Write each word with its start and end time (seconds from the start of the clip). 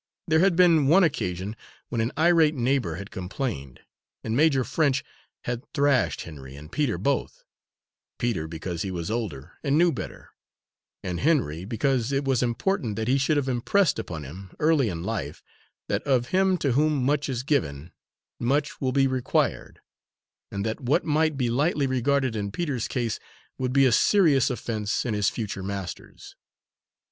There 0.27 0.39
had 0.39 0.55
been 0.55 0.87
one 0.87 1.03
occasion 1.03 1.55
when 1.89 2.01
an 2.01 2.11
irate 2.17 2.55
neighbour 2.55 2.95
had 2.95 3.11
complained, 3.11 3.81
and 4.23 4.35
Major 4.35 4.63
French 4.63 5.03
had 5.43 5.63
thrashed 5.75 6.21
Henry 6.21 6.55
and 6.55 6.71
Peter 6.71 6.97
both 6.97 7.45
Peter 8.17 8.47
because 8.47 8.81
he 8.81 8.89
was 8.89 9.11
older, 9.11 9.59
and 9.63 9.77
knew 9.77 9.91
better, 9.91 10.31
and 11.03 11.19
Henry 11.19 11.65
because 11.65 12.11
it 12.11 12.25
was 12.25 12.41
important 12.41 12.95
that 12.95 13.07
he 13.07 13.19
should 13.19 13.37
have 13.37 13.47
impressed 13.47 13.99
upon 13.99 14.23
him, 14.23 14.49
early 14.57 14.89
in 14.89 15.03
life, 15.03 15.43
that 15.87 16.01
of 16.01 16.29
him 16.29 16.57
to 16.57 16.71
whom 16.71 17.05
much 17.05 17.29
is 17.29 17.43
given, 17.43 17.91
much 18.39 18.81
will 18.81 18.91
be 18.91 19.05
required, 19.05 19.81
and 20.51 20.65
that 20.65 20.81
what 20.81 21.05
might 21.05 21.37
be 21.37 21.51
lightly 21.51 21.85
regarded 21.85 22.35
in 22.35 22.49
Peter's 22.49 22.87
case 22.87 23.19
would 23.59 23.71
be 23.71 23.85
a 23.85 23.91
serious 23.91 24.49
offence 24.49 25.05
in 25.05 25.13
his 25.13 25.29
future 25.29 25.61
master's. 25.61 26.35